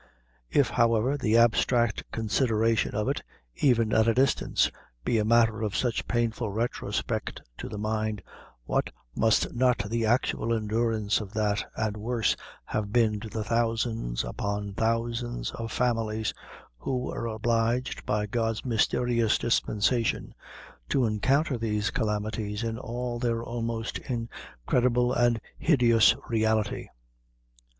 If, 0.49 0.71
however, 0.71 1.15
the 1.15 1.37
abstract 1.37 2.03
consideration 2.11 2.95
of 2.95 3.07
it, 3.07 3.21
even 3.57 3.93
at 3.93 4.07
a 4.07 4.15
distance, 4.15 4.71
be 5.05 5.19
a 5.19 5.23
matter 5.23 5.61
of 5.61 5.75
such 5.75 6.07
painful 6.07 6.49
retrospect 6.49 7.39
to 7.59 7.69
the 7.69 7.77
mind, 7.77 8.23
what 8.63 8.89
must 9.15 9.53
not 9.53 9.83
the 9.91 10.07
actual 10.07 10.55
endurance 10.55 11.21
of 11.21 11.33
that 11.35 11.63
and 11.75 11.97
worse 11.97 12.35
have 12.65 12.91
been 12.91 13.19
to 13.19 13.29
the 13.29 13.43
thousands 13.43 14.23
upon 14.23 14.73
thousands 14.73 15.51
of 15.51 15.71
families 15.71 16.33
who 16.79 16.97
were 16.97 17.27
obliged, 17.27 18.03
by 18.03 18.25
God's 18.25 18.65
mysterious 18.65 19.37
dispensation, 19.37 20.33
to 20.89 21.05
encounter 21.05 21.59
these 21.59 21.91
calamities 21.91 22.63
in 22.63 22.79
all 22.79 23.19
their 23.19 23.43
almost 23.43 23.99
incredible 23.99 25.13
and 25.13 25.39
hideous 25.59 26.15
reality. 26.27 26.87